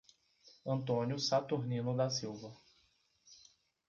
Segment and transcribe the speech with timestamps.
[0.65, 2.51] Antônio Saturnino da Silva